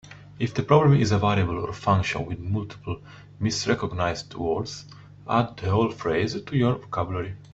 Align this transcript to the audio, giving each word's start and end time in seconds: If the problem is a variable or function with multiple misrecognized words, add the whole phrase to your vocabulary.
If 0.39 0.55
the 0.55 0.63
problem 0.63 0.99
is 0.99 1.11
a 1.11 1.19
variable 1.19 1.59
or 1.59 1.71
function 1.73 2.25
with 2.25 2.39
multiple 2.39 3.03
misrecognized 3.39 4.33
words, 4.33 4.85
add 5.29 5.57
the 5.57 5.69
whole 5.69 5.91
phrase 5.91 6.41
to 6.43 6.57
your 6.57 6.73
vocabulary. 6.79 7.35